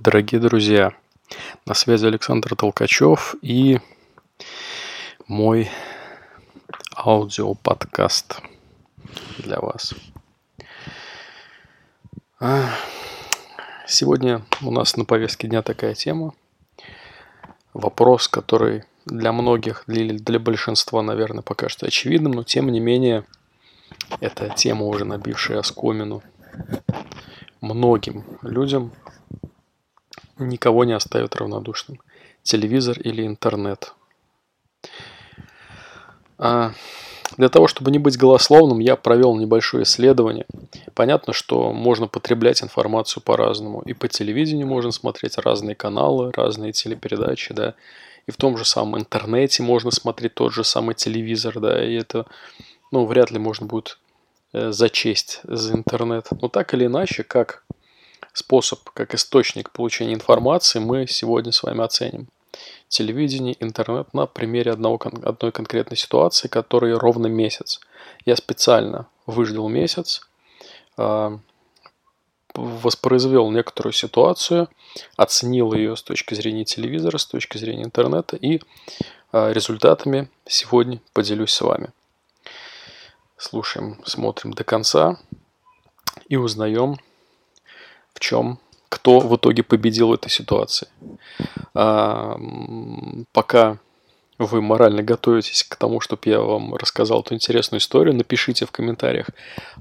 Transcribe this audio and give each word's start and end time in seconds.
Дорогие 0.00 0.40
друзья, 0.40 0.92
на 1.66 1.74
связи 1.74 2.06
Александр 2.06 2.54
Толкачев 2.54 3.34
и 3.42 3.80
мой 5.26 5.68
аудиоподкаст 6.94 8.40
для 9.38 9.58
вас. 9.58 9.94
А, 12.38 12.70
сегодня 13.88 14.42
у 14.62 14.70
нас 14.70 14.96
на 14.96 15.04
повестке 15.04 15.48
дня 15.48 15.62
такая 15.62 15.94
тема. 15.94 16.32
Вопрос, 17.74 18.28
который 18.28 18.84
для 19.04 19.32
многих, 19.32 19.82
для, 19.88 20.16
для 20.16 20.38
большинства, 20.38 21.02
наверное, 21.02 21.42
пока 21.42 21.68
что 21.68 21.86
очевидным, 21.86 22.32
но 22.32 22.44
тем 22.44 22.70
не 22.70 22.78
менее, 22.78 23.24
эта 24.20 24.48
тема 24.50 24.84
уже 24.84 25.04
набившая 25.04 25.58
оскомину 25.58 26.22
многим 27.60 28.22
людям– 28.42 28.92
никого 30.38 30.84
не 30.84 30.92
оставит 30.92 31.36
равнодушным. 31.36 32.00
Телевизор 32.42 32.98
или 33.00 33.26
интернет. 33.26 33.94
А 36.38 36.72
для 37.36 37.48
того, 37.48 37.66
чтобы 37.66 37.90
не 37.90 37.98
быть 37.98 38.16
голословным, 38.16 38.78
я 38.78 38.96
провел 38.96 39.36
небольшое 39.36 39.82
исследование. 39.82 40.46
Понятно, 40.94 41.32
что 41.32 41.72
можно 41.72 42.06
потреблять 42.06 42.62
информацию 42.62 43.22
по-разному. 43.22 43.82
И 43.82 43.92
по 43.92 44.08
телевидению 44.08 44.66
можно 44.66 44.92
смотреть 44.92 45.36
разные 45.38 45.74
каналы, 45.74 46.32
разные 46.32 46.72
телепередачи, 46.72 47.52
да. 47.52 47.74
И 48.26 48.30
в 48.30 48.36
том 48.36 48.56
же 48.56 48.64
самом 48.64 48.98
интернете 48.98 49.62
можно 49.62 49.90
смотреть 49.90 50.34
тот 50.34 50.52
же 50.52 50.64
самый 50.64 50.94
телевизор, 50.94 51.60
да. 51.60 51.84
И 51.84 51.94
это, 51.94 52.26
ну, 52.92 53.04
вряд 53.04 53.30
ли 53.30 53.38
можно 53.38 53.66
будет 53.66 53.98
э, 54.52 54.72
зачесть 54.72 55.40
за 55.44 55.74
интернет. 55.74 56.28
Но 56.40 56.48
так 56.48 56.72
или 56.74 56.86
иначе, 56.86 57.24
как 57.24 57.64
способ, 58.38 58.88
как 58.90 59.14
источник 59.14 59.70
получения 59.70 60.14
информации 60.14 60.78
мы 60.78 61.06
сегодня 61.06 61.52
с 61.52 61.62
вами 61.62 61.84
оценим. 61.84 62.28
Телевидение, 62.88 63.56
интернет 63.60 64.14
на 64.14 64.26
примере 64.26 64.72
одного, 64.72 64.98
одной 65.22 65.52
конкретной 65.52 65.96
ситуации, 65.96 66.48
которой 66.48 66.94
ровно 66.94 67.26
месяц. 67.26 67.80
Я 68.24 68.36
специально 68.36 69.06
выждал 69.26 69.68
месяц, 69.68 70.22
а, 70.96 71.38
воспроизвел 72.54 73.50
некоторую 73.50 73.92
ситуацию, 73.92 74.68
оценил 75.16 75.74
ее 75.74 75.96
с 75.96 76.02
точки 76.02 76.34
зрения 76.34 76.64
телевизора, 76.64 77.18
с 77.18 77.26
точки 77.26 77.58
зрения 77.58 77.84
интернета 77.84 78.36
и 78.36 78.60
а, 79.32 79.52
результатами 79.52 80.30
сегодня 80.46 81.00
поделюсь 81.12 81.52
с 81.52 81.60
вами. 81.60 81.90
Слушаем, 83.36 84.00
смотрим 84.04 84.52
до 84.52 84.64
конца 84.64 85.20
и 86.28 86.36
узнаем, 86.36 86.96
в 88.18 88.20
чем, 88.20 88.58
кто 88.88 89.20
в 89.20 89.36
итоге 89.36 89.62
победил 89.62 90.08
в 90.08 90.12
этой 90.12 90.28
ситуации. 90.28 90.88
А, 91.72 92.36
пока 93.32 93.78
вы 94.38 94.60
морально 94.60 95.04
готовитесь 95.04 95.62
к 95.62 95.76
тому, 95.76 96.00
чтобы 96.00 96.22
я 96.24 96.40
вам 96.40 96.74
рассказал 96.74 97.20
эту 97.20 97.34
интересную 97.34 97.80
историю, 97.80 98.16
напишите 98.16 98.66
в 98.66 98.72
комментариях, 98.72 99.28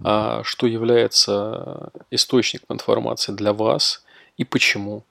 а, 0.04 0.44
что 0.44 0.68
является 0.68 1.92
источником 2.12 2.76
информации 2.76 3.32
для 3.32 3.54
вас 3.54 4.04
и 4.38 4.44
почему. 4.44 5.04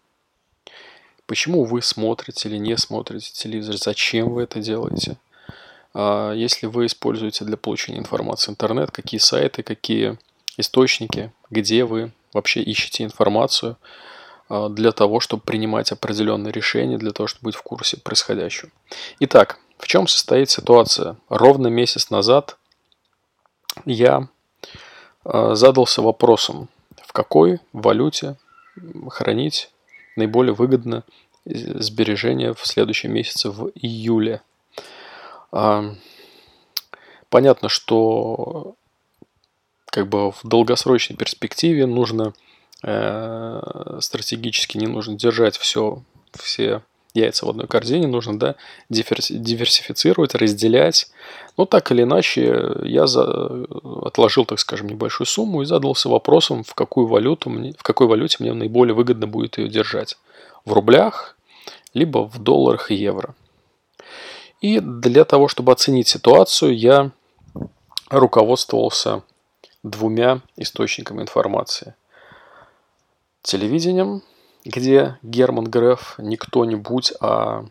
Почему 1.27 1.65
вы 1.65 1.83
смотрите 1.83 2.49
или 2.49 2.59
не 2.59 2.77
смотрите 2.77 3.33
телевизор, 3.33 3.77
зачем 3.77 4.31
вы 4.31 4.45
это 4.45 4.61
делаете. 4.61 5.17
А, 5.95 6.33
если 6.33 6.67
вы 6.67 6.87
используете 6.87 7.45
для 7.45 7.57
получения 7.57 7.99
информации 7.99 8.53
интернет, 8.53 8.93
какие 8.93 9.19
сайты, 9.19 9.65
какие 9.65 10.17
источники, 10.59 11.33
где 11.51 11.85
вы 11.85 12.13
вообще 12.37 12.63
ищете 12.63 13.05
информацию 13.05 13.77
а, 14.49 14.69
для 14.69 14.93
того, 14.93 15.21
чтобы 15.21 15.43
принимать 15.43 15.91
определенные 15.91 16.53
решения, 16.53 16.99
для 16.99 17.11
того, 17.11 17.27
чтобы 17.27 17.47
быть 17.47 17.57
в 17.57 17.63
курсе 17.63 17.97
происходящего. 17.99 18.71
Итак, 19.21 19.59
в 19.79 19.87
чем 19.87 20.07
состоит 20.07 20.51
ситуация? 20.51 21.17
Ровно 21.29 21.67
месяц 21.67 22.11
назад 22.11 22.57
я 23.85 24.29
а, 25.25 25.55
задался 25.55 26.03
вопросом, 26.03 26.69
в 27.03 27.13
какой 27.13 27.61
валюте 27.73 28.37
хранить 29.11 29.71
наиболее 30.17 30.55
выгодно 30.55 31.03
сбережения 31.45 32.55
в 32.55 32.67
следующем 32.67 33.13
месяце 33.13 33.51
в 33.51 33.71
июле. 33.75 34.43
А, 35.53 35.95
понятно, 37.29 37.69
что 37.69 38.75
как 39.97 40.09
бы 40.09 40.31
в 40.31 40.41
долгосрочной 40.45 41.17
перспективе 41.17 41.87
нужно 41.87 42.35
э, 42.83 43.99
стратегически 44.01 44.77
не 44.77 44.89
нужно 44.89 45.17
держать 45.17 45.57
все, 45.57 46.03
все 46.35 46.83
яйца 47.15 47.47
в 47.47 47.49
одной 47.49 47.67
корзине, 47.67 48.07
нужно 48.07 48.39
да, 48.39 48.57
диверсифицировать, 48.91 50.35
разделять. 50.35 51.11
Но 51.57 51.65
так 51.65 51.91
или 51.93 52.03
иначе, 52.03 52.75
я 52.83 53.07
за, 53.07 53.65
отложил, 54.03 54.45
так 54.45 54.61
скажем, 54.61 54.89
небольшую 54.89 55.27
сумму 55.27 55.63
и 55.63 55.65
задался 55.65 56.11
вопросом, 56.11 56.63
в 56.63 56.75
какую 56.75 57.07
валюту 57.07 57.49
мне, 57.49 57.73
в 57.79 57.83
какой 57.83 58.07
валюте 58.07 58.37
мне 58.41 58.53
наиболее 58.53 58.95
выгодно 58.95 59.27
будет 59.27 59.57
ее 59.57 59.71
держать. 59.71 60.19
В 60.67 60.75
рублях, 60.75 61.39
либо 61.95 62.29
в 62.29 62.39
долларах 62.39 62.91
и 62.91 62.97
евро. 62.97 63.35
И 64.61 64.79
для 64.79 65.25
того, 65.25 65.49
чтобы 65.49 65.73
оценить 65.73 66.07
ситуацию, 66.07 66.77
я 66.77 67.13
руководствовался 68.11 69.23
двумя 69.91 70.41
источниками 70.57 71.23
информации. 71.23 71.95
Телевидением, 73.43 74.23
где 74.65 75.19
Герман 75.23 75.67
Греф 75.67 76.17
не 76.19 76.37
кто-нибудь, 76.37 77.13
а 77.21 77.67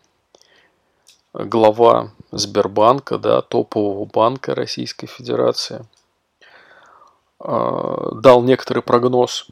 глава 1.34 2.12
Сбербанка, 2.31 3.18
да, 3.18 3.42
топового 3.42 4.06
банка 4.06 4.56
Российской 4.56 5.08
Федерации, 5.08 5.86
а, 7.40 8.16
дал 8.16 8.42
некоторый 8.44 8.82
прогноз, 8.82 9.47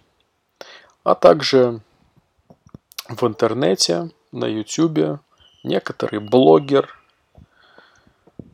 а 1.03 1.16
также 1.16 1.81
в 3.09 3.28
интернете, 3.28 4.09
на 4.31 4.45
YouTube 4.45 5.19
некоторый 5.63 6.19
блогер 6.19 6.97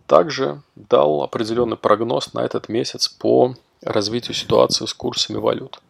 также 0.08 0.64
дал 0.76 1.22
определенный 1.22 1.78
прогноз 1.78 2.34
на 2.34 2.40
этот 2.40 2.68
месяц 2.68 3.08
по 3.08 3.54
развитию 3.82 4.34
ситуации 4.34 4.86
с 4.86 4.94
курсами 4.94 5.38
валют. 5.38 5.82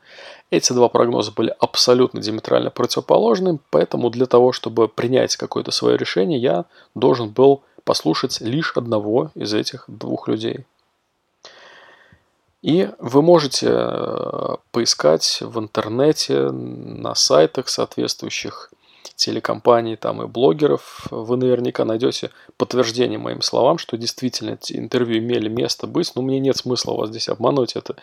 Эти 0.52 0.74
два 0.74 0.90
прогноза 0.90 1.32
были 1.32 1.54
абсолютно 1.60 2.22
диаметрально 2.22 2.72
противоположны, 2.72 3.60
поэтому 3.70 4.10
для 4.10 4.26
того, 4.26 4.52
чтобы 4.52 4.88
принять 4.88 5.36
какое-то 5.36 5.72
свое 5.72 5.98
решение, 5.98 6.40
я 6.40 6.66
должен 6.96 7.30
был 7.30 7.62
послушать 7.84 8.42
лишь 8.42 8.76
одного 8.76 9.32
из 9.36 9.54
этих 9.54 9.86
двух 9.88 10.28
людей. 10.28 10.66
И 12.62 12.90
вы 13.00 13.22
можете 13.22 13.68
э, 13.70 14.56
поискать 14.72 15.40
в 15.42 15.60
интернете, 15.60 16.52
на 16.52 17.16
сайтах 17.16 17.70
соответствующих 17.70 18.72
телекомпаний 19.16 19.96
там 19.96 20.22
и 20.22 20.28
блогеров, 20.28 21.08
вы 21.12 21.38
наверняка 21.38 21.86
найдете 21.86 22.32
подтверждение 22.58 23.20
моим 23.20 23.42
словам, 23.42 23.78
что 23.78 23.98
действительно 23.98 24.52
эти 24.52 24.78
интервью 24.78 25.20
имели 25.20 25.50
место 25.50 25.88
быть, 25.88 26.12
но 26.16 26.22
мне 26.22 26.40
нет 26.40 26.58
смысла 26.58 26.94
вас 26.94 27.10
здесь 27.10 27.30
обмануть, 27.30 27.76
это 27.76 27.96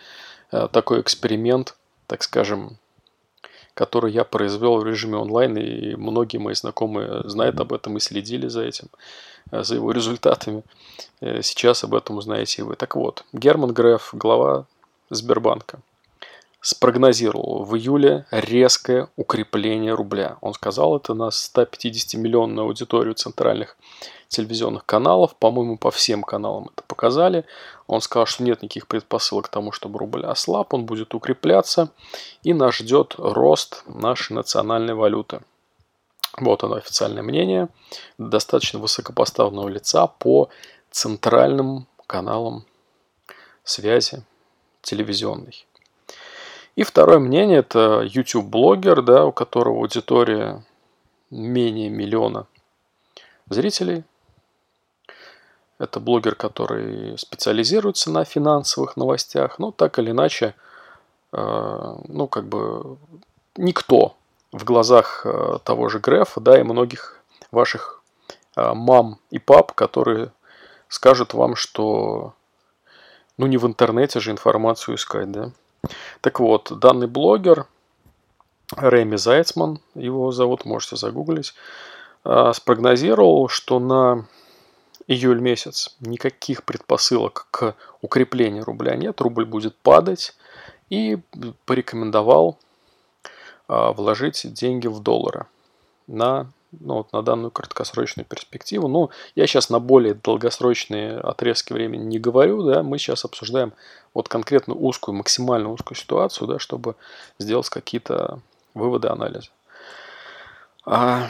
э, 0.51 0.67
такой 0.71 1.01
эксперимент, 1.01 1.75
так 2.07 2.23
скажем, 2.23 2.77
который 3.73 4.11
я 4.11 4.23
произвел 4.23 4.77
в 4.77 4.85
режиме 4.85 5.17
онлайн, 5.17 5.57
и 5.57 5.95
многие 5.95 6.37
мои 6.37 6.53
знакомые 6.53 7.27
знают 7.29 7.59
об 7.59 7.73
этом 7.73 7.97
и 7.97 7.99
следили 7.99 8.47
за 8.47 8.63
этим, 8.63 8.87
э, 9.51 9.63
за 9.63 9.75
его 9.75 9.91
результатами. 9.91 10.63
Э, 11.21 11.41
сейчас 11.41 11.83
об 11.83 11.95
этом 11.95 12.17
узнаете 12.17 12.61
и 12.61 12.65
вы. 12.65 12.75
Так 12.75 12.95
вот, 12.95 13.23
Герман 13.33 13.73
Греф, 13.73 14.09
глава 14.13 14.65
Сбербанка– 15.09 15.79
спрогнозировал 16.61 17.63
в 17.63 17.75
июле 17.75 18.25
резкое 18.31 19.09
укрепление 19.15 19.93
рубля. 19.93 20.37
Он 20.41 20.53
сказал 20.53 20.97
это 20.97 21.13
на 21.13 21.29
150-миллионную 21.29 22.61
аудиторию 22.61 23.13
центральных 23.13 23.77
телевизионных 24.27 24.85
каналов, 24.85 25.35
по-моему, 25.35 25.77
по 25.77 25.91
всем 25.91 26.23
каналам 26.23 26.69
это 26.73 26.83
показали. 26.83 27.45
Он 27.87 28.01
сказал, 28.01 28.25
что 28.25 28.43
нет 28.43 28.61
никаких 28.61 28.87
предпосылок 28.87 29.45
к 29.45 29.49
тому, 29.49 29.71
чтобы 29.71 29.99
рубль 29.99 30.25
ослаб, 30.25 30.73
он 30.73 30.85
будет 30.85 31.13
укрепляться, 31.13 31.89
и 32.43 32.53
нас 32.53 32.75
ждет 32.75 33.15
рост 33.17 33.83
нашей 33.87 34.33
национальной 34.33 34.93
валюты. 34.93 35.41
Вот 36.37 36.63
оно 36.63 36.75
официальное 36.75 37.23
мнение 37.23 37.69
достаточно 38.17 38.79
высокопоставленного 38.79 39.69
лица 39.69 40.07
по 40.07 40.49
центральным 40.91 41.87
каналам 42.05 42.65
связи 43.63 44.23
телевизионной. 44.81 45.65
И 46.77 46.83
второе 46.83 47.17
мнение– 47.17 47.57
это 47.67 48.03
YouTube-блогер, 48.03 49.01
да, 49.01 49.25
у 49.25 49.31
которого 49.31 49.79
аудитория 49.79 50.63
менее 51.31 51.89
миллиона 51.89 52.45
зрителей. 53.49 54.03
Это 55.79 55.99
блогер, 55.99 56.35
который 56.35 57.17
специализируется 57.17 58.11
на 58.11 58.25
финансовых 58.25 58.95
новостях. 58.95 59.57
Ну, 59.57 59.71
так 59.71 59.97
или 59.97 60.11
иначе, 60.11 60.53
э, 61.33 61.95
ну, 62.07 62.27
как 62.27 62.45
бы 62.45 62.97
никто 63.55 64.15
в 64.51 64.63
глазах 64.63 65.25
э, 65.25 65.57
того 65.63 65.89
же 65.89 65.97
Грефа, 65.97 66.39
да, 66.41 66.59
и 66.59 66.63
многих 66.63 67.19
ваших 67.49 68.03
э, 68.55 68.73
мам 68.75 69.17
и 69.31 69.39
пап, 69.39 69.71
которые 69.71 70.31
скажут 70.89 71.33
вам, 71.33 71.55
что 71.55 72.35
ну 73.37 73.47
не 73.47 73.57
в 73.57 73.65
интернете 73.65 74.19
же 74.19 74.29
информацию 74.29 74.93
искать, 74.93 75.31
да. 75.31 75.51
Так 76.21 76.39
вот, 76.39 76.71
данный 76.79 77.07
блогер, 77.07 77.67
Рэми 78.75 79.15
Зайцман, 79.15 79.79
его 79.95 80.31
зовут, 80.31 80.65
можете 80.65 80.95
загуглить, 80.97 81.53
э, 82.25 82.51
спрогнозировал, 82.53 83.47
что 83.47 83.79
на 83.79 84.25
июль 85.07 85.39
месяц 85.39 85.95
никаких 86.01 86.63
предпосылок 86.63 87.47
к 87.51 87.75
укреплению 88.01 88.65
рубля 88.65 88.95
нет, 88.95 89.21
рубль 89.21 89.45
будет 89.45 89.75
падать, 89.77 90.35
и 90.89 91.17
порекомендовал 91.65 92.57
а, 93.67 93.91
вложить 93.91 94.53
деньги 94.53 94.87
в 94.87 94.99
доллары 94.99 95.47
на, 96.07 96.51
ну, 96.71 96.95
вот 96.95 97.13
на 97.13 97.21
данную 97.21 97.51
краткосрочную 97.51 98.25
перспективу. 98.25 98.87
Ну, 98.87 99.09
я 99.35 99.47
сейчас 99.47 99.69
на 99.69 99.79
более 99.79 100.13
долгосрочные 100.13 101.17
отрезки 101.17 101.73
времени 101.73 102.03
не 102.03 102.19
говорю, 102.19 102.63
да, 102.63 102.83
мы 102.83 102.97
сейчас 102.97 103.25
обсуждаем 103.25 103.73
вот 104.13 104.27
конкретно 104.27 104.73
узкую, 104.73 105.15
максимально 105.15 105.71
узкую 105.71 105.97
ситуацию, 105.97 106.47
да, 106.47 106.59
чтобы 106.59 106.95
сделать 107.39 107.69
какие-то 107.69 108.39
выводы, 108.73 109.07
анализы. 109.07 109.49
А, 110.85 111.27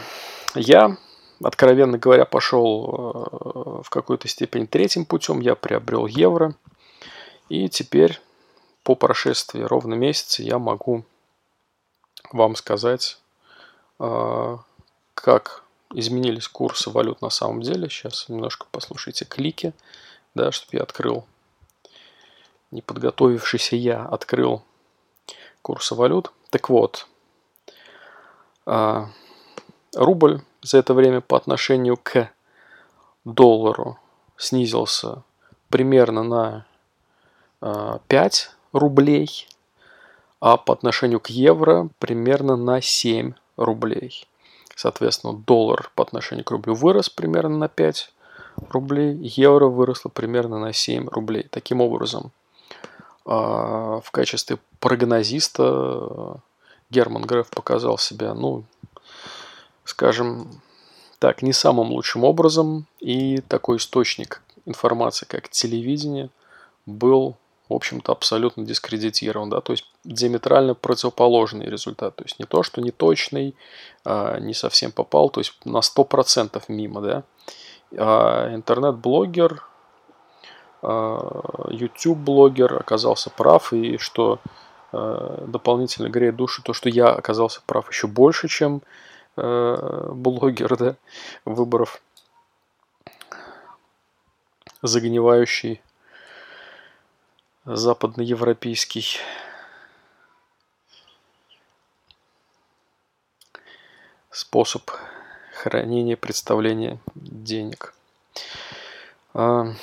я, 0.55 0.97
откровенно 1.43 1.97
говоря, 1.97 2.25
пошел 2.25 3.83
в 3.83 3.89
какой-то 3.89 4.27
степени 4.27 4.65
третьим 4.65 5.05
путем, 5.05 5.39
я 5.39 5.55
приобрел 5.55 6.07
евро, 6.07 6.55
и 7.49 7.69
теперь 7.69 8.19
по 8.83 8.95
прошествии 8.95 9.61
ровно 9.61 9.93
месяца 9.95 10.43
я 10.43 10.59
могу 10.59 11.05
вам 12.31 12.55
сказать, 12.55 13.19
а, 13.99 14.59
как 15.21 15.63
изменились 15.93 16.47
курсы 16.47 16.89
валют 16.89 17.21
на 17.21 17.29
самом 17.29 17.61
деле. 17.61 17.89
Сейчас 17.89 18.29
немножко 18.29 18.67
послушайте 18.71 19.25
клики, 19.25 19.73
да, 20.35 20.51
чтобы 20.51 20.77
я 20.77 20.83
открыл, 20.83 21.25
не 22.71 22.81
подготовившийся 22.81 23.75
я, 23.75 24.05
открыл 24.05 24.63
курсы 25.61 25.95
валют. 25.95 26.31
Так 26.49 26.69
вот, 26.69 27.07
а, 28.65 29.09
рубль 29.95 30.41
за 30.61 30.77
это 30.77 30.93
время 30.93 31.21
по 31.21 31.35
отношению 31.35 31.97
к 31.97 32.29
доллару 33.25 33.99
снизился 34.37 35.23
примерно 35.69 36.23
на 36.23 36.65
5 38.07 38.49
а, 38.73 38.77
рублей 38.77 39.47
а 40.39 40.57
по 40.57 40.73
отношению 40.73 41.19
к 41.19 41.27
евро 41.27 41.89
примерно 41.99 42.55
на 42.55 42.81
7 42.81 43.33
рублей. 43.55 44.27
Соответственно, 44.77 45.33
доллар 45.33 45.89
по 45.95 46.03
отношению 46.03 46.45
к 46.45 46.51
рублю 46.51 46.75
вырос 46.75 47.09
примерно 47.09 47.57
на 47.57 47.67
5 47.67 48.13
рублей, 48.69 49.15
евро 49.15 49.65
выросло 49.65 50.09
примерно 50.09 50.59
на 50.59 50.71
7 50.71 51.09
рублей. 51.09 51.47
Таким 51.49 51.81
образом, 51.81 52.31
а, 53.25 53.99
в 54.01 54.11
качестве 54.11 54.59
прогнозиста 54.79 56.39
Герман 56.91 57.23
Греф 57.23 57.49
показал 57.49 57.97
себя, 57.97 58.35
ну, 58.35 58.65
скажем 59.83 60.61
так, 61.17 61.41
не 61.41 61.53
самым 61.53 61.89
лучшим 61.89 62.23
образом, 62.23 62.85
и 62.99 63.41
такой 63.47 63.77
источник 63.77 64.43
информации, 64.67 65.25
как 65.25 65.49
телевидение, 65.49 66.29
был 66.85 67.35
в 67.69 67.73
общем-то, 67.73 68.11
абсолютно 68.11 68.63
дискредитирован, 68.63 69.49
да, 69.49 69.61
то 69.61 69.73
есть 69.73 69.85
диаметрально 70.03 70.73
противоположный 70.73 71.65
результат, 71.65 72.15
то 72.15 72.23
есть 72.23 72.39
не 72.39 72.45
то, 72.45 72.63
что 72.63 72.81
не 72.81 72.91
точный, 72.91 73.55
а, 74.05 74.39
не 74.39 74.53
совсем 74.53 74.91
попал, 74.91 75.29
то 75.29 75.41
есть 75.41 75.53
на 75.65 75.81
100% 75.81 76.63
мимо, 76.69 77.01
да. 77.01 77.23
А 77.97 78.53
интернет-блогер, 78.53 79.63
а, 80.81 81.67
YouTube-блогер 81.69 82.75
оказался 82.75 83.29
прав, 83.29 83.73
и 83.73 83.97
что 83.97 84.39
дополнительно 84.93 86.07
греет 86.07 86.37
душу, 86.37 86.63
то, 86.63 86.71
что 86.71 86.87
я 86.87 87.09
оказался 87.09 87.61
прав 87.65 87.91
еще 87.91 88.07
больше, 88.07 88.47
чем 88.47 88.81
блогер, 89.35 90.77
да, 90.77 90.95
выборов 91.43 92.01
загнивающий 94.81 95.81
западноевропейский 97.67 99.19
способ 104.31 104.89
хранения, 105.53 106.15
представления 106.15 106.97
денег. 107.13 107.93
А, 109.33 109.73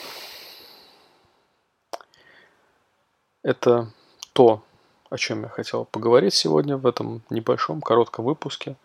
это 3.42 3.90
то, 4.32 4.62
о 5.10 5.18
чем 5.18 5.42
я 5.42 5.48
хотел 5.50 5.84
поговорить 5.84 6.32
сегодня 6.32 6.78
в 6.78 6.86
этом 6.86 7.22
небольшом 7.28 7.82
коротком 7.82 8.24
выпуске. 8.24 8.76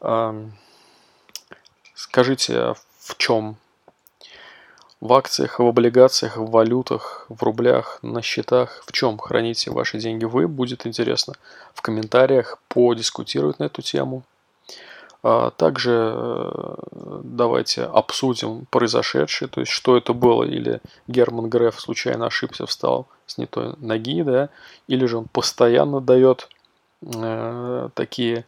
А, 0.00 0.34
скажите, 1.94 2.58
а 2.58 2.74
в 2.98 3.16
чем 3.18 3.56
в 5.00 5.12
акциях, 5.12 5.58
в 5.58 5.66
облигациях, 5.66 6.36
в 6.36 6.50
валютах, 6.50 7.26
в 7.28 7.42
рублях, 7.42 7.98
на 8.02 8.22
счетах, 8.22 8.82
в 8.86 8.92
чем 8.92 9.18
храните 9.18 9.70
ваши 9.70 9.98
деньги 9.98 10.24
вы, 10.24 10.48
будет 10.48 10.86
интересно 10.86 11.34
в 11.74 11.82
комментариях 11.82 12.58
подискутировать 12.68 13.58
на 13.58 13.64
эту 13.64 13.82
тему. 13.82 14.22
А 15.22 15.50
также 15.50 16.12
э, 16.14 16.74
давайте 17.24 17.82
обсудим 17.82 18.66
произошедшее, 18.70 19.48
то 19.48 19.60
есть 19.60 19.72
что 19.72 19.96
это 19.96 20.12
было, 20.12 20.44
или 20.44 20.80
Герман 21.08 21.50
Греф 21.50 21.80
случайно 21.80 22.26
ошибся, 22.26 22.64
встал 22.66 23.08
с 23.26 23.36
не 23.36 23.46
той 23.46 23.74
ноги, 23.78 24.22
да, 24.22 24.50
или 24.86 25.04
же 25.06 25.18
он 25.18 25.24
постоянно 25.24 26.00
дает 26.00 26.48
э, 27.02 27.88
такие 27.94 28.44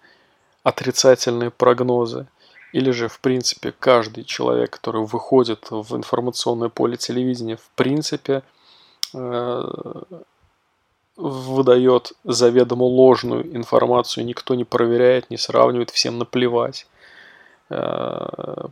отрицательные 0.62 1.50
прогнозы. 1.50 2.26
Или 2.72 2.90
же, 2.90 3.08
в 3.08 3.20
принципе, 3.20 3.72
каждый 3.72 4.24
человек, 4.24 4.70
который 4.70 5.04
выходит 5.04 5.68
в 5.70 5.96
информационное 5.96 6.68
поле 6.68 6.96
телевидения, 6.96 7.56
в 7.56 7.70
принципе, 7.74 8.42
э, 9.14 9.62
выдает 11.16 12.12
заведомо 12.24 12.84
ложную 12.84 13.56
информацию, 13.56 14.26
никто 14.26 14.54
не 14.54 14.64
проверяет, 14.64 15.30
не 15.30 15.38
сравнивает, 15.38 15.90
всем 15.90 16.18
наплевать. 16.18 16.86
Э, 17.70 18.68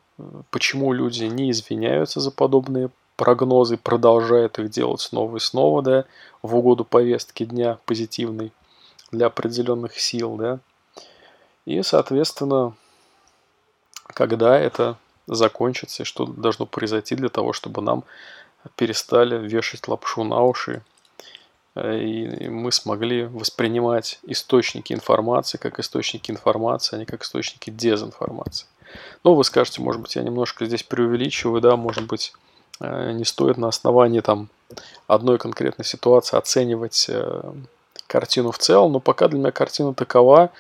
почему 0.50 0.92
люди 0.92 1.25
не 1.25 1.50
извиняются 1.50 2.21
за 2.21 2.30
подобные 2.30 2.90
прогнозы, 3.16 3.78
продолжают 3.78 4.59
их 4.59 4.68
делать 4.71 5.00
снова 5.00 5.37
и 5.37 5.40
снова, 5.40 5.82
да, 5.82 6.04
в 6.42 6.54
угоду 6.54 6.85
повестки 6.85 7.44
дня 7.44 7.78
позитивной 7.87 8.52
для 9.11 9.26
определенных 9.26 9.99
сил, 9.99 10.37
да. 10.37 10.59
И, 11.64 11.82
соответственно, 11.82 12.75
когда 14.08 14.58
это 14.58 14.96
закончится 15.26 16.02
и 16.02 16.06
что 16.06 16.26
должно 16.26 16.66
произойти 16.66 17.14
для 17.14 17.28
того, 17.28 17.52
чтобы 17.52 17.82
нам 17.82 18.04
перестали 18.76 19.36
вешать 19.36 19.86
лапшу 19.88 20.25
на 20.25 20.42
уши 20.42 20.82
э, 21.75 21.98
и 21.98 22.48
мы 22.48 22.72
смогли 22.72 23.25
воспринимать 23.25 24.18
источники 24.25 24.92
информации 24.92 25.58
как 25.58 25.78
источники 25.78 26.30
информации, 26.30 26.96
а 26.96 26.98
не 26.98 27.06
как 27.06 27.22
источники 27.22 27.70
дезинформации. 27.70 28.66
Ну, 29.25 29.34
вы 29.34 29.44
скажете, 29.44 29.82
может 29.82 30.00
быть, 30.00 30.16
я 30.16 30.22
немножко 30.22 30.64
здесь 30.64 30.82
преувеличиваю, 30.82 31.60
да, 31.60 31.76
может 31.76 32.06
быть, 32.06 32.32
э, 32.80 33.12
не 33.12 33.25
стоит 33.25 33.56
на 33.56 33.68
основании 33.68 34.20
там 34.20 34.48
одной 35.06 35.38
конкретной 35.38 35.84
ситуации 35.84 36.36
оценивать 36.36 37.06
э, 37.08 37.52
картину 38.06 38.52
в 38.52 38.58
целом, 38.58 38.92
но 38.92 39.00
пока 39.00 39.28
для 39.28 39.38
меня 39.38 39.50
картина 39.50 39.94
такова, 39.94 40.50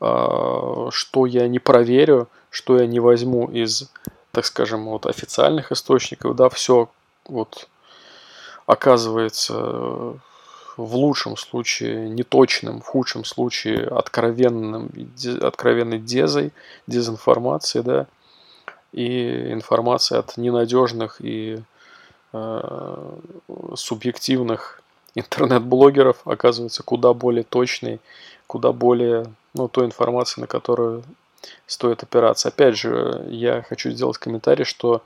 что 0.00 1.26
я 1.26 1.46
не 1.48 1.58
проверю, 1.60 2.28
что 2.54 2.78
я 2.78 2.86
не 2.86 3.00
возьму 3.00 3.48
из, 3.48 3.90
так 4.30 4.46
скажем, 4.46 4.84
вот 4.84 5.06
официальных 5.06 5.72
источников, 5.72 6.36
да, 6.36 6.48
все 6.48 6.88
вот 7.26 7.68
оказывается 8.66 9.54
в 10.76 10.94
лучшем 10.94 11.36
случае 11.36 12.08
неточным, 12.08 12.80
в 12.80 12.86
худшем 12.86 13.24
случае 13.24 13.88
откровенным, 13.88 14.88
откровенной 15.42 15.98
дезой, 15.98 16.52
дезинформацией, 16.86 17.82
да, 17.82 18.06
и 18.92 19.52
информация 19.52 20.20
от 20.20 20.36
ненадежных 20.36 21.16
и 21.20 21.60
э, 22.32 23.16
субъективных 23.74 24.80
интернет-блогеров 25.16 26.18
оказывается 26.24 26.84
куда 26.84 27.14
более 27.14 27.42
точной, 27.42 27.98
куда 28.46 28.70
более, 28.70 29.26
ну, 29.54 29.66
той 29.66 29.86
информации, 29.86 30.40
на 30.40 30.46
которую 30.46 31.02
стоит 31.66 32.02
опираться. 32.02 32.48
Опять 32.48 32.76
же, 32.76 33.26
я 33.28 33.62
хочу 33.62 33.90
сделать 33.90 34.18
комментарий, 34.18 34.64
что 34.64 35.02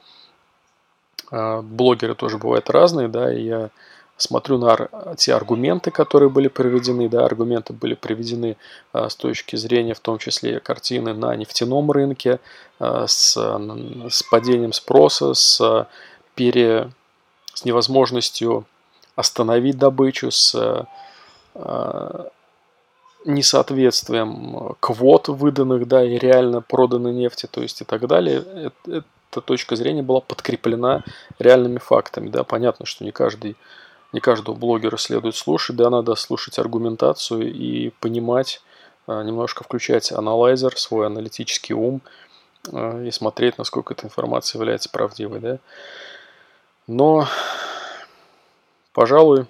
э, 1.30 1.60
блогеры 1.60 2.14
тоже 2.14 2.38
бывают 2.38 2.70
разные, 2.70 3.08
да, 3.08 3.32
и 3.32 3.42
я 3.42 3.70
смотрю 4.18 4.58
на 4.58 4.88
те 5.16 5.32
аргументы, 5.32 5.90
которые 5.90 6.28
были 6.28 6.48
приведены, 6.48 7.08
да, 7.08 7.24
аргументы 7.24 7.72
были 7.72 7.94
приведены 7.94 8.56
а, 8.92 9.08
с 9.08 9.16
точки 9.16 9.56
зрения, 9.56 9.94
в 9.94 10.00
том 10.00 10.18
числе, 10.18 10.60
картины 10.60 11.14
на 11.14 11.34
нефтяном 11.36 11.90
рынке, 11.90 12.40
а, 12.80 13.06
с, 13.06 13.36
с 13.36 14.22
падением 14.24 14.72
спроса, 14.72 15.34
с, 15.34 15.86
пере, 16.34 16.90
с 17.54 17.64
невозможностью 17.64 18.66
остановить 19.14 19.78
добычу, 19.78 20.30
с 20.32 20.86
а, 21.54 22.28
несоответствием 23.24 24.76
квот 24.80 25.28
выданных, 25.28 25.86
да, 25.88 26.04
и 26.04 26.18
реально 26.18 26.60
проданной 26.60 27.12
нефти, 27.12 27.46
то 27.50 27.62
есть 27.62 27.80
и 27.80 27.84
так 27.84 28.06
далее. 28.06 28.72
Эта 28.86 29.40
точка 29.40 29.76
зрения 29.76 30.02
была 30.02 30.20
подкреплена 30.20 31.04
реальными 31.38 31.78
фактами, 31.78 32.28
да, 32.28 32.44
понятно, 32.44 32.86
что 32.86 33.04
не 33.04 33.12
каждый 33.12 33.56
не 34.12 34.20
каждого 34.20 34.54
блогера 34.54 34.96
следует 34.96 35.36
слушать, 35.36 35.76
да, 35.76 35.90
надо 35.90 36.14
слушать 36.14 36.58
аргументацию 36.58 37.52
и 37.52 37.90
понимать, 38.00 38.62
а, 39.06 39.22
немножко 39.22 39.64
включать 39.64 40.12
аналайзер, 40.12 40.78
свой 40.78 41.06
аналитический 41.06 41.74
ум 41.74 42.00
а, 42.72 43.02
и 43.02 43.10
смотреть, 43.10 43.58
насколько 43.58 43.92
эта 43.92 44.06
информация 44.06 44.58
является 44.58 44.88
правдивой, 44.88 45.40
да. 45.40 45.58
Но, 46.86 47.28
пожалуй, 48.94 49.46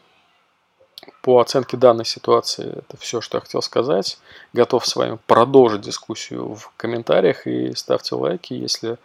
по 1.23 1.41
оценке 1.41 1.77
данной 1.77 2.05
ситуации 2.05 2.79
это 2.79 2.97
все, 2.97 3.21
что 3.21 3.39
я 3.39 3.41
хотел 3.41 3.63
сказать. 3.63 4.19
Готов 4.53 4.87
с 4.87 4.97
вами 4.97 5.19
продолжить 5.27 5.83
дискуссию 5.83 6.55
в 6.55 6.73
комментариях 6.77 7.47
и 7.47 7.75
ставьте 7.75 8.15
лайки, 8.15 8.55
если 8.55 8.99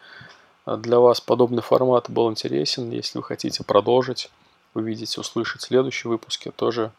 для 0.66 1.00
вас 1.00 1.20
подобный 1.20 1.62
формат 1.62 2.10
был 2.10 2.30
интересен, 2.32 2.90
если 2.92 3.18
вы 3.18 3.24
хотите 3.24 3.64
продолжить 3.64 4.30
увидеть, 4.74 5.18
услышать 5.18 5.62
в 5.62 5.66
следующем 5.66 6.10
выпуске, 6.10 6.52
тоже 6.52 6.92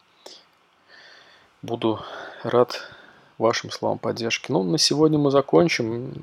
буду 1.61 1.99
рад 2.43 2.81
вашим 3.37 3.71
словам 3.71 3.97
поддержки. 3.97 4.51
Ну, 4.51 4.63
на 4.63 4.77
сегодня 4.77 5.17
мы 5.17 5.31
закончим. 5.31 6.13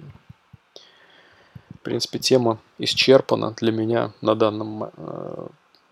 В 1.74 1.78
принципе, 1.82 2.20
тема 2.20 2.58
исчерпана 2.78 3.50
для 3.52 3.72
меня 3.72 4.12
на 4.20 4.36
данном 4.36 4.84
э, 4.84 5.46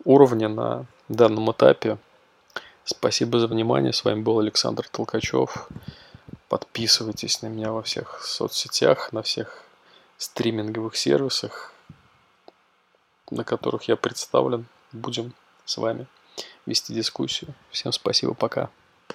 уровне, 0.05 0.47
на 0.47 0.87
данном 1.09 1.51
этапе. 1.51 1.99
Спасибо 2.93 3.39
за 3.39 3.47
внимание. 3.47 3.93
С 3.93 4.05
вами 4.05 4.21
был 4.21 4.41
Александр 4.41 4.89
Толкачев. 4.89 5.69
Подписывайтесь 6.49 7.41
на 7.41 7.47
меня 7.47 7.71
во 7.71 7.83
всех 7.83 8.21
соцсетях, 8.25 9.13
на 9.13 9.23
всех 9.23 9.63
стриминговых 10.19 10.97
сервисах, 10.97 11.73
на 13.31 13.45
которых 13.45 13.85
я 13.85 13.95
представлен. 13.95 14.67
Будем 14.91 15.35
с 15.65 15.77
вами 15.77 16.09
вести 16.67 16.93
дискуссию. 16.93 17.55
Всем 17.71 17.93
спасибо, 17.93 18.35
пока. 18.35 18.71